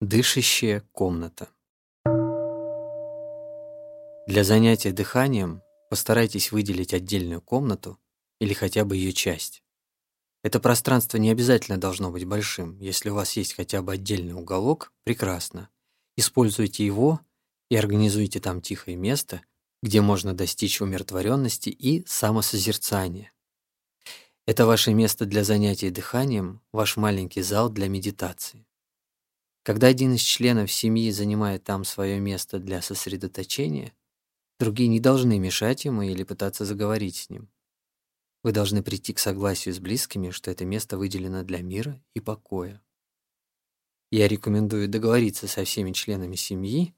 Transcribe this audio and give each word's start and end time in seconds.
Дышащая 0.00 0.80
комната. 0.92 1.50
Для 4.26 4.44
занятия 4.44 4.92
дыханием 4.92 5.60
постарайтесь 5.90 6.52
выделить 6.52 6.94
отдельную 6.94 7.42
комнату 7.42 7.98
или 8.40 8.54
хотя 8.54 8.86
бы 8.86 8.96
ее 8.96 9.12
часть. 9.12 9.62
Это 10.42 10.58
пространство 10.58 11.18
не 11.18 11.30
обязательно 11.30 11.76
должно 11.76 12.10
быть 12.10 12.24
большим. 12.24 12.78
Если 12.78 13.10
у 13.10 13.14
вас 13.14 13.36
есть 13.36 13.52
хотя 13.52 13.82
бы 13.82 13.92
отдельный 13.92 14.32
уголок, 14.32 14.90
прекрасно. 15.04 15.68
Используйте 16.16 16.86
его 16.86 17.20
и 17.68 17.76
организуйте 17.76 18.40
там 18.40 18.62
тихое 18.62 18.96
место, 18.96 19.42
где 19.82 20.00
можно 20.00 20.32
достичь 20.32 20.80
умиротворенности 20.80 21.68
и 21.68 22.06
самосозерцания. 22.06 23.34
Это 24.46 24.64
ваше 24.64 24.94
место 24.94 25.26
для 25.26 25.44
занятия 25.44 25.90
дыханием, 25.90 26.62
ваш 26.72 26.96
маленький 26.96 27.42
зал 27.42 27.68
для 27.68 27.86
медитации. 27.90 28.66
Когда 29.70 29.86
один 29.86 30.14
из 30.14 30.20
членов 30.22 30.72
семьи 30.72 31.12
занимает 31.12 31.62
там 31.62 31.84
свое 31.84 32.18
место 32.18 32.58
для 32.58 32.82
сосредоточения, 32.82 33.92
другие 34.58 34.88
не 34.88 34.98
должны 34.98 35.38
мешать 35.38 35.84
ему 35.84 36.02
или 36.02 36.24
пытаться 36.24 36.64
заговорить 36.64 37.14
с 37.14 37.30
ним. 37.30 37.48
Вы 38.42 38.50
должны 38.50 38.82
прийти 38.82 39.12
к 39.12 39.20
согласию 39.20 39.72
с 39.72 39.78
близкими, 39.78 40.30
что 40.30 40.50
это 40.50 40.64
место 40.64 40.98
выделено 40.98 41.44
для 41.44 41.62
мира 41.62 42.02
и 42.14 42.18
покоя. 42.18 42.82
Я 44.10 44.26
рекомендую 44.26 44.88
договориться 44.88 45.46
со 45.46 45.62
всеми 45.62 45.92
членами 45.92 46.34
семьи 46.34 46.92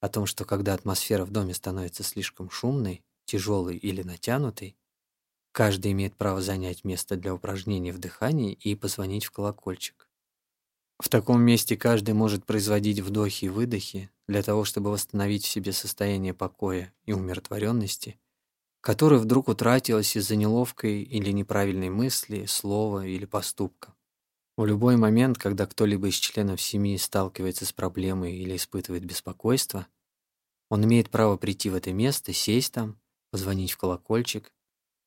о 0.00 0.08
том, 0.08 0.24
что 0.24 0.46
когда 0.46 0.72
атмосфера 0.72 1.26
в 1.26 1.30
доме 1.30 1.52
становится 1.52 2.02
слишком 2.02 2.48
шумной, 2.48 3.04
тяжелой 3.26 3.76
или 3.76 4.00
натянутой, 4.00 4.74
каждый 5.52 5.92
имеет 5.92 6.16
право 6.16 6.40
занять 6.40 6.82
место 6.82 7.16
для 7.16 7.34
упражнений 7.34 7.92
в 7.92 7.98
дыхании 7.98 8.54
и 8.54 8.74
позвонить 8.74 9.26
в 9.26 9.32
колокольчик. 9.32 10.05
В 10.98 11.08
таком 11.10 11.42
месте 11.42 11.76
каждый 11.76 12.14
может 12.14 12.46
производить 12.46 13.00
вдохи 13.00 13.46
и 13.46 13.48
выдохи 13.48 14.10
для 14.28 14.42
того, 14.42 14.64
чтобы 14.64 14.90
восстановить 14.90 15.44
в 15.44 15.48
себе 15.48 15.72
состояние 15.72 16.32
покоя 16.32 16.92
и 17.04 17.12
умиротворенности, 17.12 18.18
которое 18.80 19.18
вдруг 19.18 19.48
утратилось 19.48 20.16
из-за 20.16 20.36
неловкой 20.36 21.02
или 21.02 21.30
неправильной 21.32 21.90
мысли, 21.90 22.46
слова 22.46 23.06
или 23.06 23.26
поступка. 23.26 23.94
В 24.56 24.64
любой 24.64 24.96
момент, 24.96 25.36
когда 25.36 25.66
кто-либо 25.66 26.08
из 26.08 26.14
членов 26.14 26.62
семьи 26.62 26.96
сталкивается 26.96 27.66
с 27.66 27.74
проблемой 27.74 28.36
или 28.36 28.56
испытывает 28.56 29.04
беспокойство, 29.04 29.86
он 30.70 30.82
имеет 30.84 31.10
право 31.10 31.36
прийти 31.36 31.68
в 31.68 31.74
это 31.74 31.92
место, 31.92 32.32
сесть 32.32 32.72
там, 32.72 32.98
позвонить 33.30 33.72
в 33.72 33.76
колокольчик 33.76 34.54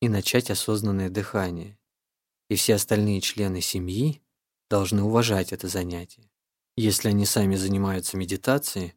и 0.00 0.08
начать 0.08 0.52
осознанное 0.52 1.10
дыхание. 1.10 1.78
И 2.48 2.54
все 2.54 2.76
остальные 2.76 3.20
члены 3.22 3.60
семьи 3.60 4.22
должны 4.70 5.02
уважать 5.02 5.52
это 5.52 5.68
занятие. 5.68 6.30
Если 6.76 7.08
они 7.08 7.26
сами 7.26 7.56
занимаются 7.56 8.16
медитацией, 8.16 8.94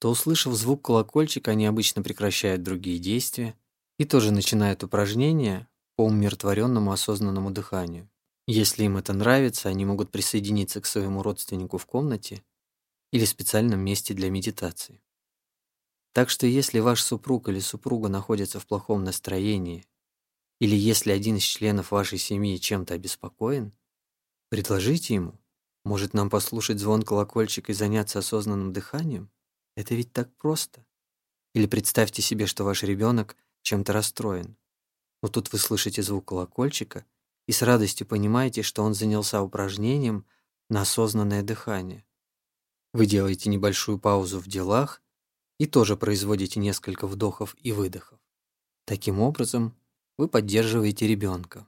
то, 0.00 0.10
услышав 0.10 0.54
звук 0.54 0.86
колокольчика, 0.86 1.52
они 1.52 1.66
обычно 1.66 2.02
прекращают 2.02 2.62
другие 2.62 2.98
действия 2.98 3.54
и 3.98 4.04
тоже 4.04 4.32
начинают 4.32 4.82
упражнения 4.82 5.68
по 5.94 6.06
умиротворенному 6.06 6.90
осознанному 6.90 7.50
дыханию. 7.52 8.10
Если 8.48 8.84
им 8.84 8.96
это 8.96 9.12
нравится, 9.12 9.68
они 9.68 9.84
могут 9.84 10.10
присоединиться 10.10 10.80
к 10.80 10.86
своему 10.86 11.22
родственнику 11.22 11.78
в 11.78 11.86
комнате 11.86 12.42
или 13.12 13.24
специальном 13.24 13.80
месте 13.80 14.14
для 14.14 14.30
медитации. 14.30 15.02
Так 16.12 16.30
что 16.30 16.46
если 16.46 16.80
ваш 16.80 17.02
супруг 17.02 17.48
или 17.48 17.60
супруга 17.60 18.08
находятся 18.08 18.58
в 18.58 18.66
плохом 18.66 19.04
настроении, 19.04 19.86
или 20.58 20.74
если 20.74 21.12
один 21.12 21.36
из 21.36 21.42
членов 21.42 21.90
вашей 21.90 22.18
семьи 22.18 22.56
чем-то 22.56 22.94
обеспокоен, 22.94 23.72
Предложите 24.52 25.14
ему. 25.14 25.40
Может, 25.82 26.12
нам 26.12 26.28
послушать 26.28 26.78
звон 26.78 27.04
колокольчика 27.04 27.72
и 27.72 27.74
заняться 27.74 28.18
осознанным 28.18 28.74
дыханием? 28.74 29.30
Это 29.76 29.94
ведь 29.94 30.12
так 30.12 30.30
просто. 30.36 30.84
Или 31.54 31.64
представьте 31.64 32.20
себе, 32.20 32.44
что 32.44 32.62
ваш 32.62 32.82
ребенок 32.82 33.34
чем-то 33.62 33.94
расстроен. 33.94 34.58
Но 35.22 35.30
тут 35.30 35.50
вы 35.54 35.58
слышите 35.58 36.02
звук 36.02 36.26
колокольчика 36.26 37.06
и 37.46 37.52
с 37.52 37.62
радостью 37.62 38.06
понимаете, 38.06 38.60
что 38.60 38.82
он 38.82 38.92
занялся 38.92 39.40
упражнением 39.40 40.26
на 40.68 40.82
осознанное 40.82 41.42
дыхание. 41.42 42.04
Вы 42.92 43.06
делаете 43.06 43.48
небольшую 43.48 43.98
паузу 43.98 44.38
в 44.38 44.48
делах 44.48 45.00
и 45.58 45.64
тоже 45.64 45.96
производите 45.96 46.60
несколько 46.60 47.06
вдохов 47.06 47.56
и 47.62 47.72
выдохов. 47.72 48.18
Таким 48.84 49.18
образом, 49.18 49.74
вы 50.18 50.28
поддерживаете 50.28 51.06
ребенка. 51.06 51.66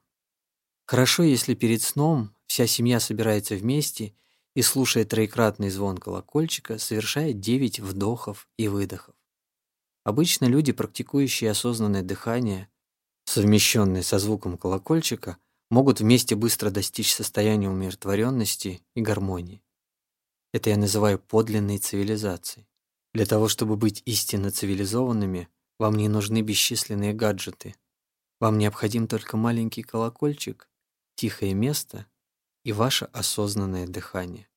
Хорошо, 0.87 1.23
если 1.23 1.55
перед 1.55 1.81
сном 1.81 2.35
Вся 2.55 2.69
семья 2.69 3.01
собирается 3.01 3.57
вместе 3.57 4.15
и, 4.55 4.63
слушая 4.63 5.05
троекратный 5.05 5.71
звон 5.71 5.99
колокольчика, 5.99 6.79
совершает 6.79 7.41
девять 7.41 7.81
вдохов 7.81 8.49
и 8.57 8.69
выдохов. 8.69 9.17
Обычно 10.05 10.45
люди, 10.45 10.71
практикующие 10.71 11.51
осознанное 11.51 12.05
дыхание, 12.05 12.69
совмещенное 13.25 14.05
со 14.05 14.21
звуком 14.21 14.57
колокольчика, 14.57 15.39
могут 15.69 15.99
вместе 15.99 16.37
быстро 16.37 16.71
достичь 16.71 17.13
состояния 17.13 17.69
умиротворенности 17.69 18.83
и 18.95 19.01
гармонии. 19.01 19.61
Это 20.53 20.71
я 20.71 20.77
называю 20.77 21.19
подлинной 21.19 21.79
цивилизацией. 21.79 22.69
Для 23.15 23.27
того, 23.27 23.49
чтобы 23.49 23.77
быть 23.77 24.01
истинно 24.05 24.53
цивилизованными, 24.53 25.49
вам 25.81 25.97
не 25.97 26.07
нужны 26.07 26.41
бесчисленные 26.41 27.15
гаджеты. 27.15 27.75
Вам 28.39 28.59
необходим 28.59 29.09
только 29.09 29.37
маленький 29.37 29.83
колокольчик, 29.83 30.69
тихое 31.17 31.53
место 31.53 32.07
и 32.65 32.73
ваше 32.73 33.05
осознанное 33.13 33.87
дыхание. 33.87 34.49